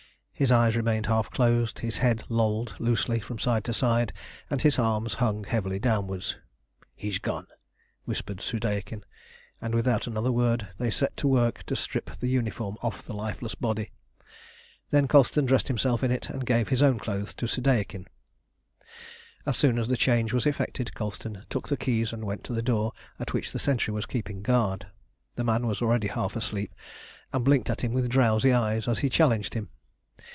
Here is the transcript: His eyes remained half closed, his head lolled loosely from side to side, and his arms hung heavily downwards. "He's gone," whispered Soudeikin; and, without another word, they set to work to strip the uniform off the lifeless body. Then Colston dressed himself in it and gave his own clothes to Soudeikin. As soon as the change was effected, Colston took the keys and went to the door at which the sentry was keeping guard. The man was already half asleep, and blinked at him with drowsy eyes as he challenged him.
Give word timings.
His 0.41 0.51
eyes 0.51 0.75
remained 0.75 1.05
half 1.05 1.29
closed, 1.29 1.77
his 1.77 1.99
head 1.99 2.23
lolled 2.27 2.73
loosely 2.79 3.19
from 3.19 3.37
side 3.37 3.63
to 3.65 3.73
side, 3.75 4.11
and 4.49 4.59
his 4.59 4.79
arms 4.79 5.13
hung 5.13 5.43
heavily 5.43 5.77
downwards. 5.77 6.35
"He's 6.95 7.19
gone," 7.19 7.45
whispered 8.05 8.41
Soudeikin; 8.41 9.03
and, 9.61 9.75
without 9.75 10.07
another 10.07 10.31
word, 10.31 10.67
they 10.79 10.89
set 10.89 11.15
to 11.17 11.27
work 11.27 11.61
to 11.67 11.75
strip 11.75 12.17
the 12.17 12.27
uniform 12.27 12.75
off 12.81 13.03
the 13.03 13.13
lifeless 13.13 13.53
body. 13.53 13.91
Then 14.89 15.07
Colston 15.07 15.45
dressed 15.45 15.67
himself 15.67 16.03
in 16.03 16.09
it 16.09 16.27
and 16.27 16.43
gave 16.43 16.69
his 16.69 16.81
own 16.81 16.97
clothes 16.97 17.35
to 17.35 17.45
Soudeikin. 17.47 18.07
As 19.45 19.55
soon 19.55 19.77
as 19.77 19.89
the 19.89 19.95
change 19.95 20.33
was 20.33 20.47
effected, 20.47 20.95
Colston 20.95 21.45
took 21.51 21.67
the 21.67 21.77
keys 21.77 22.11
and 22.11 22.25
went 22.25 22.43
to 22.45 22.53
the 22.55 22.63
door 22.63 22.93
at 23.19 23.31
which 23.31 23.51
the 23.51 23.59
sentry 23.59 23.93
was 23.93 24.07
keeping 24.07 24.41
guard. 24.41 24.87
The 25.35 25.43
man 25.43 25.67
was 25.67 25.83
already 25.83 26.07
half 26.07 26.35
asleep, 26.35 26.73
and 27.31 27.45
blinked 27.45 27.69
at 27.69 27.81
him 27.83 27.93
with 27.93 28.09
drowsy 28.09 28.51
eyes 28.51 28.87
as 28.87 28.97
he 29.05 29.07
challenged 29.07 29.53
him. 29.53 29.69